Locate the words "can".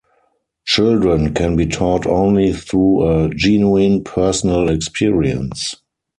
1.35-1.55